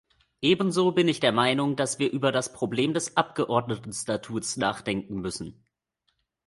[0.41, 5.63] Ebenso bin ich der Meinung, dass wir über das Problem des Abgeordnetenstatuts nachdenken müssen.